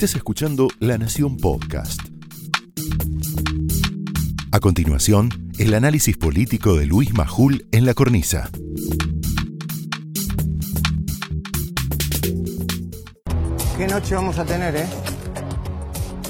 Estás 0.00 0.16
escuchando 0.16 0.68
La 0.78 0.96
Nación 0.96 1.36
Podcast. 1.36 2.00
A 4.50 4.58
continuación, 4.58 5.28
el 5.58 5.74
análisis 5.74 6.16
político 6.16 6.74
de 6.76 6.86
Luis 6.86 7.12
Majul 7.12 7.66
en 7.70 7.84
la 7.84 7.92
cornisa. 7.92 8.48
¿Qué 13.76 13.86
noche 13.88 14.14
vamos 14.14 14.38
a 14.38 14.46
tener, 14.46 14.74
eh? 14.74 14.86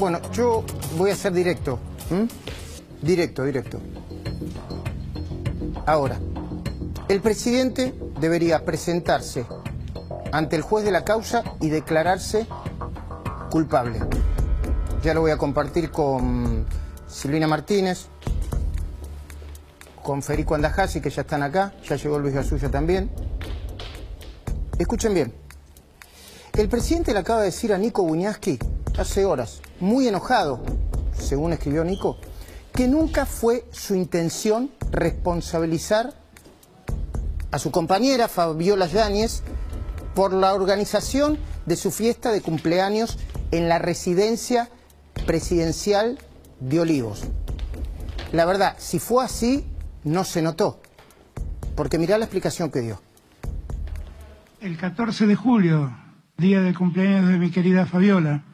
Bueno, 0.01 0.21
yo 0.33 0.65
voy 0.99 1.13
a 1.13 1.15
ser 1.15 1.33
directo. 1.33 1.79
Directo, 3.01 3.45
directo. 3.45 3.81
Ahora, 5.87 6.19
el 7.09 7.21
presidente 7.21 7.95
debería 8.21 8.65
presentarse 8.65 9.47
ante 10.33 10.57
el 10.57 10.63
juez 10.63 10.85
de 10.85 10.91
la 10.91 11.05
causa 11.05 11.45
y 11.61 11.69
declararse 11.69 12.49
culpable. 13.51 13.99
Ya 15.03 15.13
lo 15.13 15.21
voy 15.21 15.33
a 15.33 15.37
compartir 15.37 15.91
con 15.91 16.65
Silvina 17.09 17.47
Martínez, 17.47 18.07
con 20.03 20.23
Federico 20.23 20.55
Andajasi, 20.55 21.01
que 21.01 21.11
ya 21.11 21.23
están 21.23 21.43
acá, 21.43 21.75
ya 21.87 21.97
llegó 21.97 22.19
Luis 22.19 22.35
Gasulla 22.35 22.71
también. 22.71 23.11
Escuchen 24.79 25.13
bien. 25.13 25.35
El 26.55 26.69
presidente 26.69 27.13
le 27.13 27.19
acaba 27.19 27.41
de 27.41 27.47
decir 27.47 27.73
a 27.73 27.79
Nico 27.79 28.03
Buñaski 28.03 28.59
hace 28.99 29.25
horas, 29.25 29.61
muy 29.79 30.09
enojado, 30.09 30.61
según 31.19 31.53
escribió 31.53 31.85
Nico, 31.85 32.17
que 32.73 32.89
nunca 32.89 33.27
fue 33.27 33.67
su 33.73 33.95
intención 33.95 34.71
responsabilizar 34.91 36.15
a 37.51 37.59
su 37.59 37.71
compañera 37.71 38.29
Fabiola 38.29 38.87
Yáñez 38.87 39.43
por 40.15 40.33
la 40.33 40.55
organización 40.55 41.39
de 41.67 41.77
su 41.77 41.91
fiesta 41.91 42.33
de 42.33 42.41
cumpleaños 42.41 43.19
en 43.51 43.69
la 43.69 43.79
residencia 43.79 44.69
presidencial 45.27 46.19
de 46.61 46.81
Olivos. 46.81 47.29
La 48.33 48.45
verdad, 48.45 48.77
si 48.79 48.99
fue 48.99 49.25
así, 49.25 49.65
no 50.05 50.25
se 50.25 50.43
notó, 50.43 50.81
porque 51.77 51.99
mirá 51.99 52.19
la 52.19 52.25
explicación 52.25 52.71
que 52.71 52.81
dio. 52.81 53.01
El 54.61 54.77
14 54.77 55.27
de 55.27 55.35
julio, 55.35 55.91
día 56.37 56.61
del 56.61 56.77
cumpleaños 56.77 57.29
de 57.29 57.39
mi 57.39 57.51
querida 57.51 57.87
Fabiola, 57.87 58.45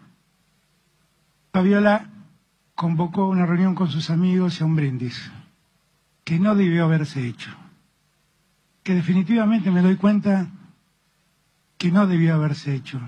Fabiola 1.53 2.11
convocó 2.75 3.29
una 3.29 3.47
reunión 3.47 3.75
con 3.75 3.89
sus 3.89 4.11
amigos 4.11 4.61
y 4.61 4.63
a 4.63 4.67
un 4.67 4.77
brindis, 4.77 5.31
que 6.25 6.39
no 6.39 6.55
debió 6.55 6.85
haberse 6.85 7.27
hecho, 7.27 7.51
que 8.83 8.95
definitivamente 8.95 9.71
me 9.71 9.83
doy 9.83 9.97
cuenta 9.97 10.49
que 11.79 11.91
no 11.91 12.07
debió 12.07 12.35
haberse 12.35 12.75
hecho 12.75 13.01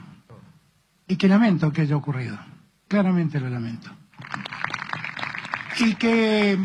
y 1.09 1.17
que 1.17 1.27
lamento 1.27 1.73
que 1.73 1.83
haya 1.83 1.97
ocurrido, 1.97 2.39
claramente 2.87 3.41
lo 3.41 3.49
lamento. 3.49 3.91
Y 5.81 5.95
que, 5.95 6.59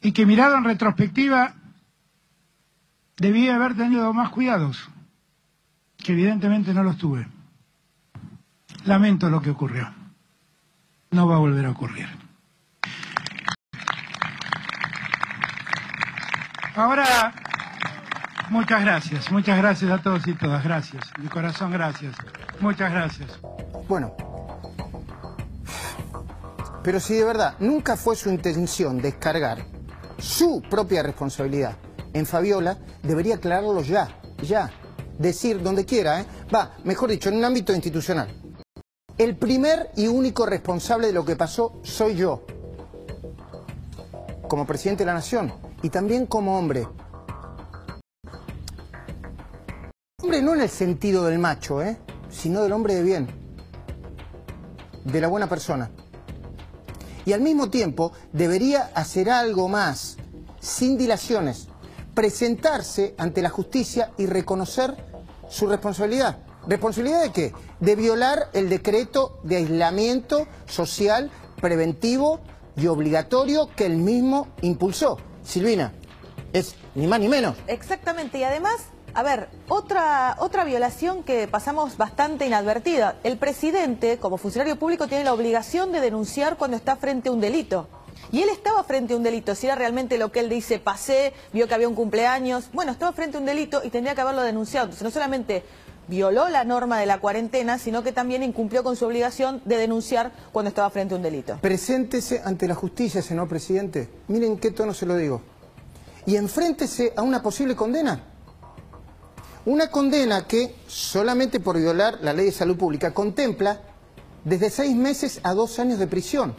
y 0.00 0.12
que 0.12 0.26
mirado 0.26 0.56
en 0.56 0.64
retrospectiva 0.64 1.54
debía 3.18 3.56
haber 3.56 3.76
tenido 3.76 4.12
más 4.14 4.30
cuidados, 4.30 4.88
que 5.98 6.12
evidentemente 6.12 6.72
no 6.72 6.82
los 6.82 6.96
tuve. 6.96 7.28
Lamento 8.84 9.28
lo 9.28 9.42
que 9.42 9.50
ocurrió. 9.50 9.92
No 11.10 11.26
va 11.26 11.36
a 11.36 11.38
volver 11.38 11.66
a 11.66 11.70
ocurrir. 11.70 12.08
Ahora, 16.74 17.34
muchas 18.50 18.80
gracias, 18.80 19.30
muchas 19.30 19.58
gracias 19.58 19.90
a 19.90 20.02
todos 20.02 20.26
y 20.26 20.34
todas, 20.34 20.62
gracias. 20.64 21.04
De 21.20 21.28
corazón, 21.28 21.70
gracias. 21.72 22.14
Muchas 22.60 22.90
gracias. 22.90 23.38
Bueno, 23.88 24.14
pero 26.82 27.00
si 27.00 27.14
de 27.14 27.24
verdad 27.24 27.54
nunca 27.58 27.96
fue 27.96 28.16
su 28.16 28.30
intención 28.30 29.00
descargar 29.00 29.64
su 30.18 30.62
propia 30.62 31.02
responsabilidad 31.02 31.76
en 32.12 32.26
Fabiola, 32.26 32.78
debería 33.02 33.36
aclararlo 33.36 33.82
ya, 33.82 34.08
ya. 34.42 34.70
Decir 35.18 35.62
donde 35.62 35.84
quiera, 35.84 36.20
¿eh? 36.20 36.26
Va, 36.54 36.72
mejor 36.84 37.10
dicho, 37.10 37.28
en 37.28 37.36
un 37.36 37.44
ámbito 37.44 37.72
institucional. 37.72 38.28
El 39.16 39.36
primer 39.36 39.90
y 39.96 40.06
único 40.06 40.46
responsable 40.46 41.08
de 41.08 41.12
lo 41.12 41.24
que 41.24 41.34
pasó 41.34 41.80
soy 41.82 42.14
yo, 42.14 42.46
como 44.48 44.64
presidente 44.64 45.02
de 45.02 45.06
la 45.06 45.14
Nación 45.14 45.52
y 45.82 45.90
también 45.90 46.26
como 46.26 46.56
hombre. 46.56 46.86
Hombre 50.28 50.42
no 50.42 50.52
en 50.52 50.60
el 50.60 50.68
sentido 50.68 51.24
del 51.24 51.38
macho, 51.38 51.80
¿eh? 51.80 51.96
sino 52.28 52.62
del 52.62 52.74
hombre 52.74 52.94
de 52.94 53.02
bien, 53.02 53.28
de 55.04 55.20
la 55.22 55.26
buena 55.26 55.48
persona. 55.48 55.90
Y 57.24 57.32
al 57.32 57.40
mismo 57.40 57.70
tiempo 57.70 58.12
debería 58.34 58.90
hacer 58.94 59.30
algo 59.30 59.68
más, 59.68 60.18
sin 60.60 60.98
dilaciones, 60.98 61.68
presentarse 62.12 63.14
ante 63.16 63.40
la 63.40 63.48
justicia 63.48 64.10
y 64.18 64.26
reconocer 64.26 64.94
su 65.48 65.66
responsabilidad. 65.66 66.36
¿Responsabilidad 66.66 67.22
de 67.22 67.32
qué? 67.32 67.54
De 67.80 67.96
violar 67.96 68.50
el 68.52 68.68
decreto 68.68 69.40
de 69.44 69.56
aislamiento 69.56 70.46
social 70.66 71.30
preventivo 71.58 72.40
y 72.76 72.88
obligatorio 72.88 73.70
que 73.74 73.86
él 73.86 73.96
mismo 73.96 74.48
impulsó. 74.60 75.16
Silvina, 75.42 75.94
es 76.52 76.74
ni 76.94 77.06
más 77.06 77.18
ni 77.18 77.28
menos. 77.28 77.56
Exactamente, 77.66 78.36
y 78.36 78.44
además, 78.44 78.74
a 79.18 79.22
ver, 79.24 79.48
otra, 79.68 80.36
otra 80.38 80.62
violación 80.62 81.24
que 81.24 81.48
pasamos 81.48 81.96
bastante 81.96 82.46
inadvertida. 82.46 83.16
El 83.24 83.36
presidente, 83.36 84.18
como 84.18 84.36
funcionario 84.36 84.76
público, 84.76 85.08
tiene 85.08 85.24
la 85.24 85.32
obligación 85.32 85.90
de 85.90 86.00
denunciar 86.00 86.56
cuando 86.56 86.76
está 86.76 86.94
frente 86.94 87.28
a 87.28 87.32
un 87.32 87.40
delito. 87.40 87.88
Y 88.30 88.42
él 88.42 88.48
estaba 88.48 88.84
frente 88.84 89.14
a 89.14 89.16
un 89.16 89.24
delito, 89.24 89.56
si 89.56 89.66
era 89.66 89.74
realmente 89.74 90.18
lo 90.18 90.30
que 90.30 90.38
él 90.38 90.48
dice, 90.48 90.78
pasé, 90.78 91.32
vio 91.52 91.66
que 91.66 91.74
había 91.74 91.88
un 91.88 91.96
cumpleaños, 91.96 92.70
bueno, 92.72 92.92
estaba 92.92 93.10
frente 93.10 93.38
a 93.38 93.40
un 93.40 93.46
delito 93.46 93.80
y 93.82 93.90
tendría 93.90 94.14
que 94.14 94.20
haberlo 94.20 94.42
denunciado. 94.42 94.84
Entonces 94.84 95.02
no 95.02 95.10
solamente 95.10 95.64
violó 96.06 96.48
la 96.48 96.62
norma 96.62 97.00
de 97.00 97.06
la 97.06 97.18
cuarentena, 97.18 97.80
sino 97.80 98.04
que 98.04 98.12
también 98.12 98.44
incumplió 98.44 98.84
con 98.84 98.94
su 98.94 99.04
obligación 99.04 99.62
de 99.64 99.78
denunciar 99.78 100.30
cuando 100.52 100.68
estaba 100.68 100.90
frente 100.90 101.14
a 101.14 101.16
un 101.16 101.24
delito. 101.24 101.58
Preséntese 101.60 102.40
ante 102.44 102.68
la 102.68 102.76
justicia, 102.76 103.20
señor 103.20 103.48
presidente. 103.48 104.08
Miren 104.28 104.58
qué 104.58 104.70
tono 104.70 104.94
se 104.94 105.06
lo 105.06 105.16
digo. 105.16 105.42
Y 106.24 106.36
enfréntese 106.36 107.14
a 107.16 107.22
una 107.22 107.42
posible 107.42 107.74
condena. 107.74 108.37
Una 109.68 109.90
condena 109.90 110.46
que, 110.46 110.76
solamente 110.86 111.60
por 111.60 111.76
violar 111.76 112.20
la 112.22 112.32
ley 112.32 112.46
de 112.46 112.52
salud 112.52 112.78
pública, 112.78 113.12
contempla 113.12 113.78
desde 114.42 114.70
seis 114.70 114.96
meses 114.96 115.40
a 115.42 115.52
dos 115.52 115.78
años 115.78 115.98
de 115.98 116.06
prisión. 116.06 116.54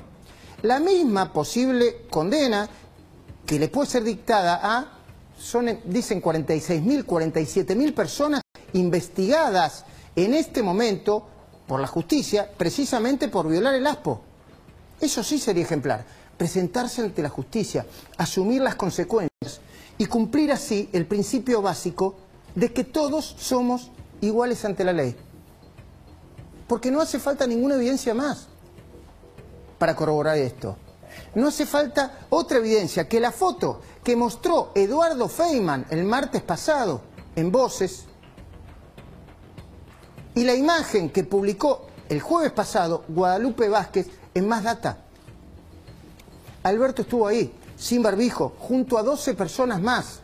La 0.62 0.80
misma 0.80 1.34
posible 1.34 2.06
condena 2.12 2.70
que 3.48 3.58
le 3.58 3.68
puede 3.68 3.90
ser 3.90 4.04
dictada 4.04 4.60
a, 4.62 5.00
son, 5.40 5.80
dicen 5.86 6.22
46.000, 6.22 7.04
47.000 7.04 7.96
personas 7.96 8.44
investigadas 8.74 9.86
en 10.16 10.36
este 10.36 10.62
momento 10.62 11.28
por 11.66 11.80
la 11.80 11.88
justicia 11.88 12.48
precisamente 12.56 13.28
por 13.28 13.50
violar 13.50 13.74
el 13.74 13.88
ASPO. 13.88 14.22
Eso 15.02 15.24
sí 15.24 15.40
sería 15.40 15.64
ejemplar. 15.64 16.06
Presentarse 16.38 17.02
ante 17.02 17.24
la 17.24 17.30
justicia, 17.30 17.88
asumir 18.18 18.62
las 18.62 18.76
consecuencias 18.76 19.62
y 19.98 20.06
cumplir 20.06 20.52
así 20.52 20.90
el 20.94 21.08
principio 21.08 21.64
básico 21.64 22.29
de 22.60 22.74
que 22.74 22.84
todos 22.84 23.36
somos 23.40 23.90
iguales 24.20 24.66
ante 24.66 24.84
la 24.84 24.92
ley. 24.92 25.16
Porque 26.68 26.92
no 26.92 27.00
hace 27.00 27.18
falta 27.18 27.48
ninguna 27.48 27.76
evidencia 27.76 28.14
más 28.14 28.48
para 29.78 29.96
corroborar 29.96 30.38
esto. 30.38 30.76
No 31.36 31.48
hace 31.48 31.66
falta 31.66 32.28
otra 32.30 32.58
evidencia 32.58 33.08
que 33.08 33.20
la 33.20 33.32
foto 33.32 33.82
que 34.04 34.16
mostró 34.16 34.72
Eduardo 34.76 35.30
Feynman 35.30 35.86
el 35.90 36.04
martes 36.04 36.42
pasado 36.42 37.02
en 37.36 37.52
Voces 37.52 38.04
y 40.36 40.44
la 40.44 40.54
imagen 40.54 41.10
que 41.10 41.24
publicó 41.24 41.88
el 42.10 42.20
jueves 42.20 42.52
pasado 42.52 43.06
Guadalupe 43.08 43.70
Vázquez 43.70 44.08
en 44.34 44.48
Más 44.48 44.64
Data. 44.64 44.98
Alberto 46.64 47.04
estuvo 47.04 47.26
ahí, 47.26 47.54
sin 47.78 48.04
barbijo, 48.04 48.54
junto 48.60 48.98
a 48.98 49.04
12 49.04 49.34
personas 49.34 49.82
más. 49.82 50.20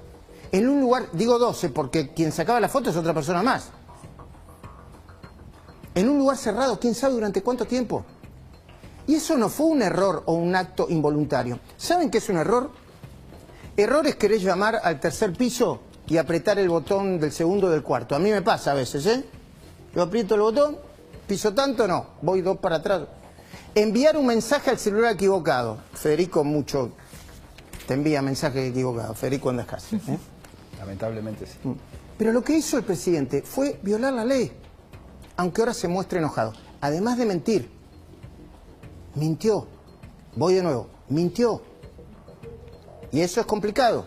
En 0.51 0.69
un 0.69 0.81
lugar, 0.81 1.07
digo 1.13 1.37
12 1.37 1.69
porque 1.69 2.13
quien 2.13 2.31
sacaba 2.31 2.59
la 2.59 2.69
foto 2.69 2.89
es 2.89 2.95
otra 2.95 3.13
persona 3.13 3.43
más. 3.43 3.69
En 5.93 6.09
un 6.09 6.17
lugar 6.17 6.37
cerrado, 6.37 6.79
quién 6.79 6.93
sabe 6.93 7.13
durante 7.13 7.41
cuánto 7.41 7.65
tiempo. 7.65 8.05
Y 9.07 9.15
eso 9.15 9.37
no 9.37 9.49
fue 9.49 9.67
un 9.67 9.81
error 9.81 10.23
o 10.25 10.33
un 10.33 10.55
acto 10.55 10.87
involuntario. 10.89 11.59
¿Saben 11.77 12.09
qué 12.09 12.17
es 12.17 12.29
un 12.29 12.37
error? 12.37 12.71
Error 13.77 14.05
es 14.07 14.15
querer 14.15 14.39
llamar 14.39 14.79
al 14.83 14.99
tercer 14.99 15.33
piso 15.33 15.81
y 16.07 16.17
apretar 16.17 16.59
el 16.59 16.69
botón 16.69 17.19
del 17.19 17.31
segundo 17.31 17.67
o 17.67 17.69
del 17.69 17.83
cuarto. 17.83 18.15
A 18.15 18.19
mí 18.19 18.31
me 18.31 18.41
pasa 18.41 18.71
a 18.71 18.73
veces, 18.73 19.05
¿eh? 19.05 19.25
Yo 19.93 20.01
aprieto 20.01 20.35
el 20.35 20.41
botón, 20.41 20.77
piso 21.27 21.53
tanto, 21.53 21.87
no, 21.87 22.07
voy 22.21 22.41
dos 22.41 22.57
para 22.57 22.77
atrás. 22.77 23.03
Enviar 23.73 24.17
un 24.17 24.25
mensaje 24.25 24.69
al 24.69 24.79
celular 24.79 25.13
equivocado. 25.13 25.77
Federico 25.93 26.43
mucho 26.43 26.91
te 27.87 27.93
envía 27.93 28.21
mensajes 28.21 28.69
equivocados. 28.69 29.17
Federico 29.17 29.49
Andascasi. 29.49 29.95
¿eh? 29.95 30.17
Lamentablemente 30.85 31.47
sí. 31.47 31.57
Pero 32.15 32.31
lo 32.31 32.43
que 32.43 32.55
hizo 32.55 32.77
el 32.77 32.83
presidente 32.83 33.41
fue 33.41 33.79
violar 33.81 34.13
la 34.13 34.23
ley. 34.23 34.51
aunque 35.37 35.61
ahora 35.61 35.73
se 35.73 35.87
muestre 35.87 36.19
enojado. 36.19 36.53
Además 36.79 37.17
de 37.17 37.25
mentir, 37.25 37.69
mintió. 39.15 39.67
Voy 40.35 40.53
de 40.53 40.63
nuevo, 40.63 40.87
mintió. 41.09 41.61
Y 43.11 43.19
eso 43.21 43.41
es 43.41 43.45
complicado. 43.45 44.05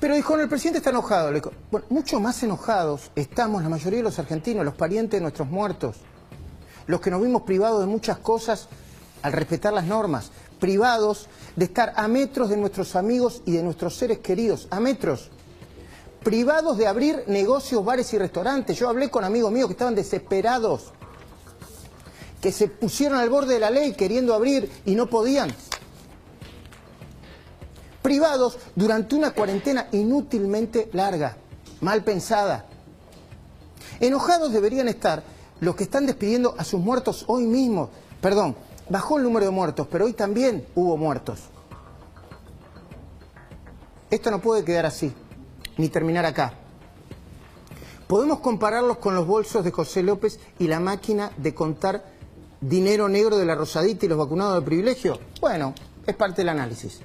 Pero 0.00 0.14
dijo, 0.16 0.36
el 0.36 0.48
presidente 0.48 0.78
está 0.78 0.90
enojado. 0.90 1.30
Le 1.30 1.40
bueno, 1.70 1.86
mucho 1.88 2.20
más 2.20 2.42
enojados 2.42 3.10
estamos 3.14 3.62
la 3.62 3.70
mayoría 3.70 4.00
de 4.00 4.02
los 4.02 4.18
argentinos, 4.18 4.64
los 4.64 4.74
parientes 4.74 5.18
de 5.18 5.22
nuestros 5.22 5.48
muertos, 5.48 5.96
los 6.86 7.00
que 7.00 7.10
nos 7.10 7.22
vimos 7.22 7.42
privados 7.42 7.80
de 7.80 7.86
muchas 7.86 8.18
cosas 8.18 8.68
al 9.22 9.32
respetar 9.32 9.72
las 9.72 9.86
normas, 9.86 10.30
privados 10.64 11.26
de 11.56 11.66
estar 11.66 11.92
a 11.94 12.08
metros 12.08 12.48
de 12.48 12.56
nuestros 12.56 12.96
amigos 12.96 13.42
y 13.44 13.52
de 13.52 13.62
nuestros 13.62 13.96
seres 13.96 14.20
queridos, 14.20 14.66
a 14.70 14.80
metros, 14.80 15.28
privados 16.22 16.78
de 16.78 16.86
abrir 16.86 17.22
negocios, 17.26 17.84
bares 17.84 18.14
y 18.14 18.18
restaurantes. 18.18 18.78
Yo 18.78 18.88
hablé 18.88 19.10
con 19.10 19.24
amigos 19.24 19.52
míos 19.52 19.66
que 19.68 19.74
estaban 19.74 19.94
desesperados, 19.94 20.84
que 22.40 22.50
se 22.50 22.68
pusieron 22.68 23.18
al 23.18 23.28
borde 23.28 23.52
de 23.52 23.60
la 23.60 23.68
ley 23.68 23.92
queriendo 23.92 24.32
abrir 24.32 24.72
y 24.86 24.94
no 24.94 25.06
podían. 25.06 25.54
Privados 28.00 28.56
durante 28.74 29.16
una 29.16 29.32
cuarentena 29.32 29.88
inútilmente 29.92 30.88
larga, 30.94 31.36
mal 31.82 32.02
pensada. 32.04 32.64
Enojados 34.00 34.50
deberían 34.50 34.88
estar 34.88 35.22
los 35.60 35.76
que 35.76 35.84
están 35.84 36.06
despidiendo 36.06 36.54
a 36.56 36.64
sus 36.64 36.80
muertos 36.80 37.26
hoy 37.28 37.44
mismo. 37.44 37.90
Perdón, 38.22 38.56
bajó 38.88 39.18
el 39.18 39.24
número 39.24 39.46
de 39.46 39.52
muertos, 39.52 39.86
pero 39.90 40.04
hoy 40.04 40.12
también 40.12 40.66
hubo 40.74 40.96
muertos. 40.96 41.40
Esto 44.10 44.30
no 44.30 44.40
puede 44.40 44.64
quedar 44.64 44.86
así, 44.86 45.12
ni 45.76 45.88
terminar 45.88 46.24
acá. 46.24 46.54
Podemos 48.06 48.40
compararlos 48.40 48.98
con 48.98 49.14
los 49.14 49.26
bolsos 49.26 49.64
de 49.64 49.70
José 49.70 50.02
López 50.02 50.38
y 50.58 50.68
la 50.68 50.78
máquina 50.78 51.32
de 51.36 51.54
contar 51.54 52.04
dinero 52.60 53.08
negro 53.08 53.38
de 53.38 53.46
la 53.46 53.54
Rosadita 53.54 54.06
y 54.06 54.08
los 54.08 54.18
vacunados 54.18 54.54
de 54.56 54.66
privilegio. 54.66 55.18
Bueno, 55.40 55.74
es 56.06 56.14
parte 56.14 56.42
del 56.42 56.50
análisis. 56.50 57.00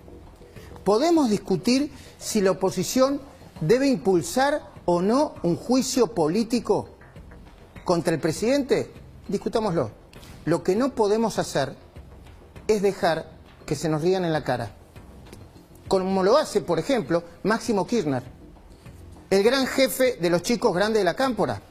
Podemos 0.84 1.30
discutir 1.30 1.92
si 2.18 2.42
la 2.42 2.52
oposición 2.52 3.22
debe 3.62 3.88
impulsar 3.88 4.62
o 4.86 5.02
no 5.02 5.36
un 5.44 5.56
juicio 5.56 6.08
político 6.08 6.90
contra 7.86 8.14
el 8.14 8.20
presidente. 8.20 8.92
Discutámoslo. 9.28 9.99
Lo 10.50 10.64
que 10.64 10.76
no 10.76 10.96
podemos 10.96 11.38
hacer 11.38 11.76
es 12.68 12.82
dejar 12.82 13.30
que 13.68 13.76
se 13.76 13.88
nos 13.88 14.02
rían 14.02 14.26
en 14.26 14.34
la 14.34 14.44
cara. 14.44 14.72
Como 15.88 16.24
lo 16.24 16.38
hace, 16.38 16.62
por 16.62 16.80
ejemplo, 16.80 17.24
Máximo 17.44 17.86
Kirchner, 17.86 18.24
el 19.30 19.44
gran 19.44 19.68
jefe 19.68 20.18
de 20.20 20.28
los 20.32 20.42
chicos 20.42 20.74
grandes 20.74 21.02
de 21.02 21.04
la 21.04 21.14
cámpora. 21.14 21.62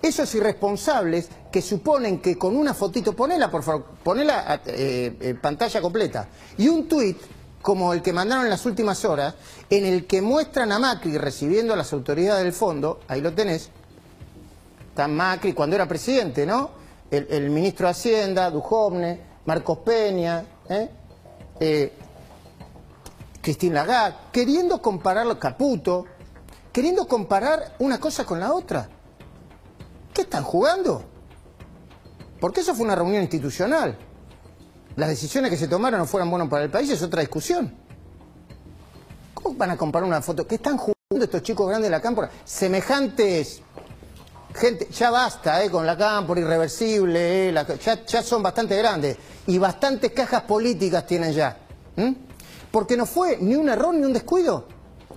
Esos 0.00 0.32
irresponsables 0.36 1.28
que 1.50 1.60
suponen 1.60 2.20
que 2.20 2.38
con 2.38 2.56
una 2.56 2.72
fotito, 2.72 3.14
ponela 3.14 3.50
por 3.50 3.64
favor, 3.64 3.84
ponela 4.04 4.60
eh, 4.64 5.16
eh, 5.20 5.34
pantalla 5.34 5.80
completa, 5.80 6.28
y 6.56 6.68
un 6.68 6.86
tuit 6.86 7.18
como 7.62 7.92
el 7.92 8.00
que 8.00 8.12
mandaron 8.12 8.44
en 8.44 8.50
las 8.50 8.64
últimas 8.64 9.04
horas, 9.04 9.34
en 9.68 9.86
el 9.86 10.06
que 10.06 10.22
muestran 10.22 10.70
a 10.70 10.78
Macri 10.78 11.18
recibiendo 11.18 11.74
a 11.74 11.76
las 11.76 11.92
autoridades 11.92 12.44
del 12.44 12.52
fondo, 12.52 13.00
ahí 13.08 13.20
lo 13.20 13.32
tenés, 13.32 13.70
está 14.90 15.08
Macri 15.08 15.52
cuando 15.52 15.74
era 15.74 15.88
presidente, 15.88 16.46
¿no? 16.46 16.83
El, 17.10 17.50
ministro 17.50 17.86
de 17.86 17.90
Hacienda, 17.92 18.50
Dujovne, 18.50 19.20
Marcos 19.44 19.78
Peña, 19.78 20.44
¿eh? 20.68 20.90
eh 21.60 21.92
Cristín 23.40 23.74
Lagarde, 23.74 24.16
queriendo 24.32 24.80
compararlo, 24.80 25.38
Caputo, 25.38 26.06
queriendo 26.72 27.06
comparar 27.06 27.74
una 27.78 28.00
cosa 28.00 28.24
con 28.24 28.40
la 28.40 28.52
otra. 28.52 28.88
¿Qué 30.14 30.22
están 30.22 30.44
jugando? 30.44 31.04
Porque 32.40 32.60
eso 32.60 32.74
fue 32.74 32.86
una 32.86 32.94
reunión 32.94 33.22
institucional. 33.22 33.98
Las 34.96 35.08
decisiones 35.08 35.50
que 35.50 35.56
se 35.56 35.68
tomaron 35.68 36.00
no 36.00 36.06
fueron 36.06 36.30
buenas 36.30 36.48
para 36.48 36.64
el 36.64 36.70
país, 36.70 36.90
es 36.90 37.02
otra 37.02 37.20
discusión. 37.20 37.74
¿Cómo 39.34 39.56
van 39.56 39.72
a 39.72 39.76
comparar 39.76 40.08
una 40.08 40.22
foto? 40.22 40.46
¿Qué 40.46 40.54
están 40.54 40.78
jugando 40.78 40.94
estos 41.10 41.42
chicos 41.42 41.68
grandes 41.68 41.90
de 41.90 41.96
la 41.96 42.00
cámpora? 42.00 42.30
Semejantes 42.44 43.60
gente, 44.54 44.88
ya 44.90 45.10
basta 45.10 45.62
eh, 45.62 45.70
con 45.70 45.84
la 45.84 45.96
cámpora 45.96 46.40
irreversible, 46.40 47.50
eh, 47.50 47.78
ya, 48.06 48.22
son 48.22 48.42
bastante 48.42 48.76
grandes 48.76 49.16
y 49.46 49.58
bastantes 49.58 50.12
cajas 50.12 50.42
políticas 50.42 51.06
tienen 51.06 51.32
ya. 51.32 51.58
Porque 52.70 52.96
no 52.96 53.06
fue 53.06 53.36
ni 53.40 53.54
un 53.54 53.68
error 53.68 53.94
ni 53.94 54.04
un 54.04 54.12
descuido 54.12 54.66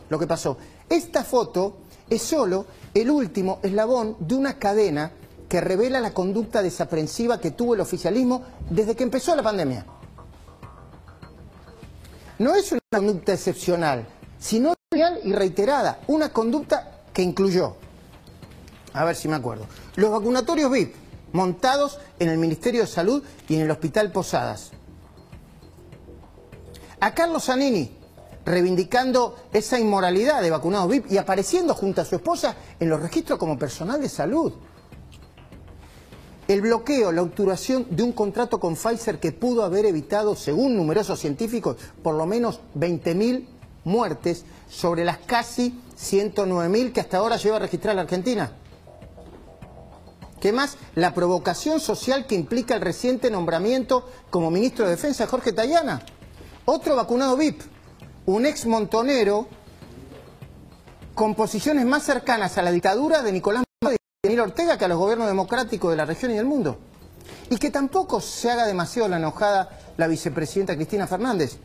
lo 0.09 0.19
que 0.19 0.27
pasó. 0.27 0.57
Esta 0.89 1.23
foto 1.23 1.77
es 2.09 2.21
solo 2.21 2.65
el 2.93 3.09
último 3.09 3.59
eslabón 3.63 4.15
de 4.19 4.35
una 4.35 4.57
cadena 4.57 5.11
que 5.47 5.61
revela 5.61 5.99
la 5.99 6.13
conducta 6.13 6.61
desaprensiva 6.61 7.39
que 7.39 7.51
tuvo 7.51 7.73
el 7.73 7.81
oficialismo 7.81 8.43
desde 8.69 8.95
que 8.95 9.03
empezó 9.03 9.35
la 9.35 9.43
pandemia. 9.43 9.85
No 12.39 12.53
es 12.53 12.71
una 12.71 12.81
conducta 12.91 13.33
excepcional, 13.33 14.05
sino 14.39 14.73
real 14.91 15.19
y 15.23 15.33
reiterada, 15.33 15.99
una 16.07 16.29
conducta 16.29 17.01
que 17.13 17.23
incluyó 17.23 17.75
a 18.97 19.05
ver 19.05 19.15
si 19.15 19.27
me 19.27 19.35
acuerdo. 19.35 19.65
Los 19.95 20.11
vacunatorios 20.11 20.71
VIP, 20.71 20.95
montados 21.33 21.99
en 22.19 22.29
el 22.29 22.37
Ministerio 22.37 22.81
de 22.81 22.87
Salud 22.87 23.23
y 23.47 23.55
en 23.55 23.61
el 23.61 23.71
Hospital 23.71 24.11
Posadas. 24.11 24.71
A 26.99 27.13
Carlos 27.13 27.45
Zanini, 27.45 27.95
reivindicando 28.43 29.35
esa 29.53 29.79
inmoralidad 29.79 30.41
de 30.41 30.49
vacunados 30.49 30.89
VIP 30.89 31.11
y 31.11 31.17
apareciendo 31.17 31.75
junto 31.75 32.01
a 32.01 32.05
su 32.05 32.15
esposa 32.15 32.55
en 32.79 32.89
los 32.89 32.99
registros 33.01 33.37
como 33.37 33.59
personal 33.59 34.01
de 34.01 34.09
salud. 34.09 34.53
El 36.47 36.61
bloqueo, 36.61 37.11
la 37.11 37.21
obturación 37.21 37.85
de 37.89 38.03
un 38.03 38.13
contrato 38.13 38.59
con 38.59 38.75
Pfizer 38.75 39.19
que 39.19 39.33
pudo 39.33 39.63
haber 39.63 39.85
evitado, 39.85 40.33
según 40.35 40.77
numerosos 40.77 41.19
científicos, 41.19 41.75
por 42.01 42.15
lo 42.15 42.25
menos 42.25 42.61
20.000 42.73 43.45
muertes 43.83 44.45
sobre 44.69 45.03
las 45.03 45.17
casi 45.17 45.79
109.000 45.99 46.93
que 46.93 47.01
hasta 47.01 47.17
ahora 47.17 47.35
lleva 47.35 47.57
a 47.57 47.59
registrar 47.59 47.95
la 47.95 48.03
Argentina. 48.03 48.53
¿Qué 50.39 50.51
más? 50.51 50.77
La 50.93 51.13
provocación 51.13 51.79
social 51.79 52.27
que 52.27 52.35
implica 52.35 52.75
el 52.75 52.81
reciente 52.81 53.31
nombramiento 53.31 54.07
como 54.29 54.51
ministro 54.51 54.85
de 54.85 54.91
Defensa 54.91 55.23
de 55.23 55.29
Jorge 55.29 55.51
Tayana. 55.51 56.01
Otro 56.65 56.95
vacunado 56.95 57.35
VIP, 57.37 57.61
un 58.25 58.45
ex 58.45 58.65
montonero 58.65 59.47
con 61.15 61.33
posiciones 61.33 61.85
más 61.85 62.03
cercanas 62.03 62.57
a 62.57 62.61
la 62.61 62.71
dictadura 62.71 63.23
de 63.23 63.31
Nicolás 63.31 63.63
Maduro 63.81 63.97
y 64.23 64.27
Daniel 64.27 64.41
Ortega 64.41 64.77
que 64.77 64.85
a 64.85 64.87
los 64.87 64.99
gobiernos 64.99 65.27
democráticos 65.27 65.89
de 65.89 65.97
la 65.97 66.05
región 66.05 66.31
y 66.31 66.35
del 66.35 66.45
mundo. 66.45 66.77
Y 67.49 67.57
que 67.57 67.71
tampoco 67.71 68.21
se 68.21 68.51
haga 68.51 68.67
demasiado 68.67 69.07
la 69.07 69.17
enojada 69.17 69.79
la 69.97 70.07
vicepresidenta 70.07 70.75
Cristina 70.75 71.07
Fernández 71.07 71.57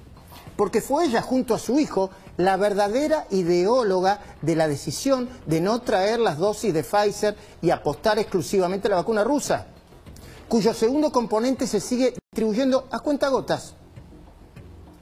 porque 0.56 0.80
fue 0.80 1.06
ella 1.06 1.22
junto 1.22 1.54
a 1.54 1.58
su 1.58 1.78
hijo 1.78 2.10
la 2.36 2.56
verdadera 2.56 3.26
ideóloga 3.30 4.20
de 4.40 4.56
la 4.56 4.68
decisión 4.68 5.28
de 5.46 5.60
no 5.60 5.80
traer 5.80 6.18
las 6.18 6.38
dosis 6.38 6.72
de 6.72 6.82
Pfizer 6.82 7.36
y 7.60 7.70
apostar 7.70 8.18
exclusivamente 8.18 8.88
a 8.88 8.90
la 8.90 8.96
vacuna 8.96 9.24
rusa, 9.24 9.66
cuyo 10.48 10.74
segundo 10.74 11.12
componente 11.12 11.66
se 11.66 11.80
sigue 11.80 12.14
distribuyendo 12.30 12.88
a 12.90 13.00
cuentagotas 13.00 13.74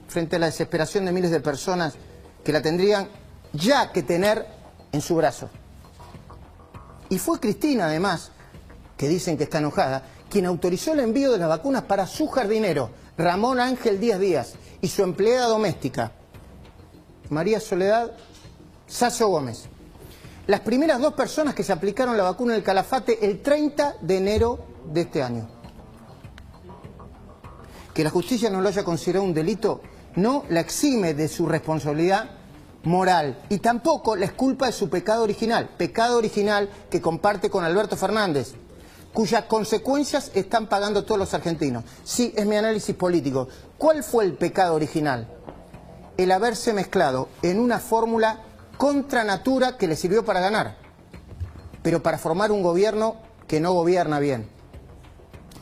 frente 0.08 0.36
a 0.36 0.38
la 0.40 0.46
desesperación 0.46 1.04
de 1.04 1.12
miles 1.12 1.30
de 1.30 1.40
personas 1.40 1.94
que 2.44 2.52
la 2.52 2.62
tendrían 2.62 3.08
ya 3.52 3.92
que 3.92 4.02
tener 4.02 4.46
en 4.92 5.00
su 5.00 5.14
brazo. 5.14 5.48
Y 7.08 7.18
fue 7.18 7.40
Cristina, 7.40 7.86
además, 7.86 8.30
que 8.96 9.08
dicen 9.08 9.36
que 9.36 9.44
está 9.44 9.58
enojada, 9.58 10.02
quien 10.28 10.46
autorizó 10.46 10.92
el 10.92 11.00
envío 11.00 11.32
de 11.32 11.38
las 11.38 11.48
vacunas 11.48 11.82
para 11.82 12.06
su 12.06 12.28
jardinero, 12.28 12.90
Ramón 13.16 13.60
Ángel 13.60 13.98
Díaz 13.98 14.20
Díaz, 14.20 14.52
y 14.80 14.88
su 14.88 15.02
empleada 15.02 15.46
doméstica, 15.46 16.12
María 17.30 17.60
Soledad 17.60 18.12
Sasso 18.86 19.28
Gómez. 19.28 19.64
Las 20.46 20.60
primeras 20.60 21.00
dos 21.00 21.14
personas 21.14 21.54
que 21.54 21.62
se 21.62 21.72
aplicaron 21.72 22.16
la 22.16 22.24
vacuna 22.24 22.54
del 22.54 22.62
calafate 22.62 23.24
el 23.24 23.40
30 23.40 23.96
de 24.00 24.16
enero 24.16 24.58
de 24.92 25.02
este 25.02 25.22
año. 25.22 25.48
Que 27.94 28.04
la 28.04 28.10
justicia 28.10 28.50
no 28.50 28.60
lo 28.60 28.68
haya 28.68 28.84
considerado 28.84 29.24
un 29.24 29.34
delito 29.34 29.80
no 30.16 30.44
la 30.48 30.60
exime 30.60 31.14
de 31.14 31.28
su 31.28 31.46
responsabilidad 31.46 32.30
moral 32.82 33.42
y 33.48 33.58
tampoco 33.58 34.16
la 34.16 34.30
culpa 34.32 34.66
de 34.66 34.72
su 34.72 34.88
pecado 34.88 35.22
original, 35.22 35.68
pecado 35.76 36.18
original 36.18 36.68
que 36.90 37.00
comparte 37.00 37.50
con 37.50 37.64
Alberto 37.64 37.96
Fernández, 37.96 38.54
cuyas 39.12 39.44
consecuencias 39.44 40.30
están 40.34 40.68
pagando 40.68 41.04
todos 41.04 41.18
los 41.18 41.34
argentinos. 41.34 41.84
Sí, 42.04 42.32
es 42.36 42.46
mi 42.46 42.56
análisis 42.56 42.94
político. 42.94 43.48
¿Cuál 43.76 44.02
fue 44.02 44.24
el 44.24 44.34
pecado 44.34 44.74
original? 44.74 45.28
El 46.20 46.32
haberse 46.32 46.74
mezclado 46.74 47.30
en 47.40 47.58
una 47.58 47.78
fórmula 47.78 48.40
contra 48.76 49.24
natura 49.24 49.78
que 49.78 49.88
le 49.88 49.96
sirvió 49.96 50.22
para 50.22 50.40
ganar, 50.40 50.76
pero 51.82 52.02
para 52.02 52.18
formar 52.18 52.52
un 52.52 52.62
gobierno 52.62 53.16
que 53.48 53.58
no 53.58 53.72
gobierna 53.72 54.18
bien. 54.18 54.46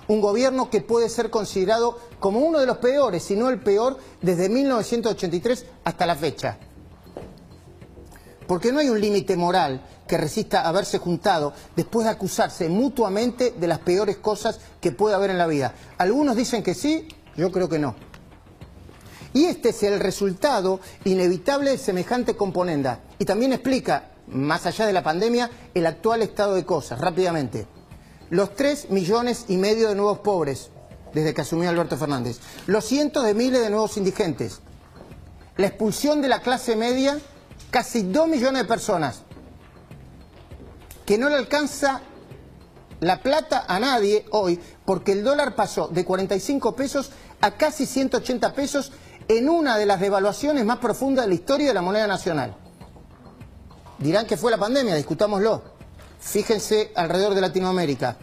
Un 0.09 0.21
gobierno 0.21 0.69
que 0.69 0.81
puede 0.81 1.11
ser 1.11 1.31
considerado 1.31 2.01
como 2.19 2.41
uno 2.41 2.59
de 2.59 2.67
los 2.67 2.79
peores, 2.79 3.23
si 3.23 3.37
no 3.37 3.51
el 3.51 3.61
peor, 3.61 3.99
desde 4.21 4.49
1983 4.49 5.65
hasta 5.85 6.07
la 6.07 6.17
fecha. 6.17 6.59
Porque 8.49 8.73
no 8.73 8.81
hay 8.81 8.89
un 8.89 9.01
límite 9.01 9.37
moral 9.37 9.81
que 10.09 10.19
resista 10.19 10.67
haberse 10.67 10.99
juntado 10.99 11.53
después 11.77 12.05
de 12.05 12.11
acusarse 12.11 12.69
mutuamente 12.69 13.53
de 13.53 13.69
las 13.69 13.79
peores 13.79 14.17
cosas 14.17 14.59
que 14.81 14.91
puede 14.91 15.15
haber 15.15 15.31
en 15.31 15.39
la 15.39 15.47
vida. 15.47 15.73
Algunos 15.99 16.35
dicen 16.35 16.65
que 16.65 16.75
sí, 16.75 17.07
yo 17.37 17.53
creo 17.53 17.69
que 17.69 17.79
no. 17.79 18.08
Y 19.39 19.45
este 19.45 19.69
es 19.69 19.85
el 19.85 20.01
resultado 20.01 20.81
inevitable 21.05 21.71
de 21.71 21.79
semejante 21.79 22.35
componenda. 22.35 23.03
Y 23.21 23.25
también 23.25 23.53
explica, 23.53 24.11
más 24.27 24.67
allá 24.67 24.85
de 24.85 24.93
la 24.93 25.05
pandemia, 25.05 25.49
el 25.75 25.87
actual 25.87 26.23
estado 26.23 26.57
de 26.57 26.65
cosas, 26.65 27.01
rápidamente. 27.01 27.69
Los 28.31 28.57
tres 28.57 28.91
millones 28.91 29.45
y 29.47 29.57
medio 29.57 29.91
de 29.91 29.95
nuevos 29.95 30.19
pobres 30.19 30.71
desde 31.15 31.35
que 31.35 31.43
asumió 31.43 31.71
Alberto 31.71 31.97
Fernández. 31.97 32.41
Los 32.67 32.85
cientos 32.85 33.25
de 33.25 33.35
miles 33.35 33.61
de 33.61 33.71
nuevos 33.71 33.97
indigentes. 33.97 34.59
La 35.57 35.69
expulsión 35.69 36.21
de 36.21 36.27
la 36.27 36.41
clase 36.41 36.75
media, 36.75 37.17
casi 37.71 38.03
dos 38.03 38.27
millones 38.27 38.63
de 38.63 38.69
personas. 38.69 39.23
Que 41.07 41.17
no 41.17 41.29
le 41.29 41.37
alcanza 41.37 42.01
la 42.99 43.23
plata 43.23 43.67
a 43.69 43.79
nadie 43.79 44.27
hoy 44.33 44.59
porque 44.85 45.13
el 45.13 45.23
dólar 45.23 45.55
pasó 45.55 45.87
de 45.87 46.05
45 46.05 46.75
pesos 46.75 47.13
a 47.41 47.53
casi 47.53 47.87
180 47.87 48.53
pesos 48.53 48.91
en 49.29 49.49
una 49.49 49.77
de 49.77 49.85
las 49.85 50.01
devaluaciones 50.01 50.65
más 50.65 50.79
profundas 50.79 51.27
de 51.27 51.29
la 51.29 51.35
historia 51.35 51.69
de 51.69 51.75
la 51.75 51.83
moneda 51.83 52.07
nacional. 52.07 52.57
Dirán 53.99 54.27
que 54.27 54.37
fue 54.37 54.51
la 54.51 54.57
pandemia, 54.57 54.95
discutámoslo. 54.95 55.63
Fíjense 56.19 56.93
alrededor 56.95 57.35
de 57.35 57.43
Latinoamérica, 57.43 58.17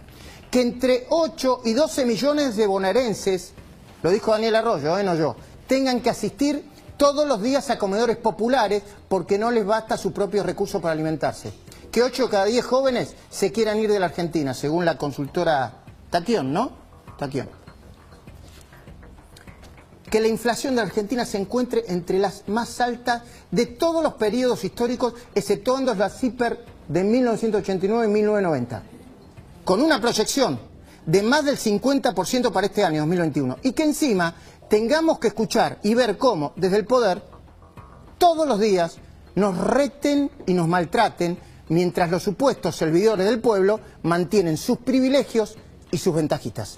que 0.49 0.61
entre 0.61 1.05
8 1.09 1.61
y 1.65 1.73
12 1.73 2.05
millones 2.05 2.55
de 2.55 2.67
bonaerenses, 2.67 3.53
lo 4.01 4.09
dijo 4.09 4.31
Daniel 4.31 4.55
Arroyo, 4.55 4.97
eh, 4.97 5.03
no 5.03 5.15
yo, 5.15 5.35
tengan 5.67 6.01
que 6.01 6.09
asistir 6.09 6.69
todos 6.97 7.27
los 7.27 7.41
días 7.41 7.69
a 7.69 7.77
comedores 7.77 8.17
populares 8.17 8.83
porque 9.07 9.37
no 9.37 9.51
les 9.51 9.65
basta 9.65 9.97
su 9.97 10.11
propio 10.11 10.43
recurso 10.43 10.81
para 10.81 10.93
alimentarse. 10.93 11.53
Que 11.91 12.03
8 12.03 12.29
cada 12.29 12.45
10 12.45 12.65
jóvenes 12.65 13.15
se 13.29 13.51
quieran 13.51 13.77
ir 13.79 13.91
de 13.91 13.99
la 13.99 14.07
Argentina, 14.07 14.53
según 14.53 14.85
la 14.85 14.97
consultora 14.97 15.83
Taquión, 16.09 16.51
¿no? 16.51 16.71
Taquión. 17.17 17.64
Que 20.15 20.21
la 20.21 20.29
inflación 20.29 20.77
de 20.77 20.81
Argentina 20.81 21.25
se 21.25 21.37
encuentre 21.37 21.83
entre 21.89 22.19
las 22.19 22.47
más 22.47 22.79
altas 22.79 23.23
de 23.51 23.65
todos 23.65 24.01
los 24.01 24.13
periodos 24.13 24.63
históricos, 24.63 25.13
exceptuando 25.35 25.93
la 25.93 26.09
CIPER 26.09 26.57
de 26.87 27.03
1989 27.03 28.05
y 28.05 28.09
1990, 28.13 28.83
con 29.65 29.81
una 29.81 29.99
proyección 29.99 30.57
de 31.05 31.21
más 31.21 31.43
del 31.43 31.57
50% 31.57 32.53
para 32.53 32.67
este 32.67 32.85
año 32.85 33.01
2021, 33.01 33.57
y 33.63 33.73
que 33.73 33.83
encima 33.83 34.33
tengamos 34.69 35.19
que 35.19 35.27
escuchar 35.27 35.79
y 35.83 35.95
ver 35.95 36.17
cómo, 36.17 36.53
desde 36.55 36.77
el 36.77 36.85
poder, 36.85 37.21
todos 38.17 38.47
los 38.47 38.57
días 38.57 38.95
nos 39.35 39.57
reten 39.57 40.31
y 40.47 40.53
nos 40.53 40.69
maltraten, 40.69 41.37
mientras 41.67 42.09
los 42.09 42.23
supuestos 42.23 42.77
servidores 42.77 43.25
del 43.25 43.41
pueblo 43.41 43.81
mantienen 44.03 44.55
sus 44.55 44.77
privilegios 44.77 45.57
y 45.91 45.97
sus 45.97 46.15
ventajitas. 46.15 46.77